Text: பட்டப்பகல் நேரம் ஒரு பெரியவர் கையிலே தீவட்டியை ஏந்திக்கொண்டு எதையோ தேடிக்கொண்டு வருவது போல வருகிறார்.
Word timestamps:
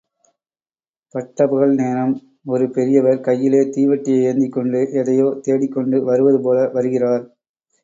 பட்டப்பகல் 1.15 1.73
நேரம் 1.73 2.15
ஒரு 2.45 2.65
பெரியவர் 2.69 3.21
கையிலே 3.21 3.61
தீவட்டியை 3.75 4.23
ஏந்திக்கொண்டு 4.31 4.81
எதையோ 5.01 5.29
தேடிக்கொண்டு 5.43 5.99
வருவது 6.03 6.41
போல 6.41 6.67
வருகிறார். 6.73 7.23